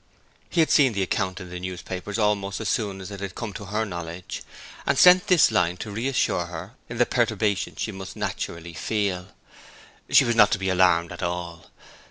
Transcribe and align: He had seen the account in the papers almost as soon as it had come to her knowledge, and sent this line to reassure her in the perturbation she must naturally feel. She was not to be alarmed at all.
He 0.49 0.61
had 0.61 0.71
seen 0.71 0.93
the 0.93 1.03
account 1.03 1.39
in 1.39 1.51
the 1.51 1.77
papers 1.85 2.17
almost 2.17 2.59
as 2.59 2.67
soon 2.67 3.01
as 3.01 3.11
it 3.11 3.19
had 3.19 3.35
come 3.35 3.53
to 3.53 3.65
her 3.65 3.85
knowledge, 3.85 4.41
and 4.87 4.97
sent 4.97 5.27
this 5.27 5.51
line 5.51 5.77
to 5.77 5.91
reassure 5.91 6.47
her 6.47 6.73
in 6.89 6.97
the 6.97 7.05
perturbation 7.05 7.75
she 7.75 7.91
must 7.91 8.15
naturally 8.15 8.73
feel. 8.73 9.27
She 10.09 10.25
was 10.25 10.33
not 10.35 10.49
to 10.53 10.57
be 10.57 10.69
alarmed 10.69 11.11
at 11.11 11.21
all. 11.21 11.69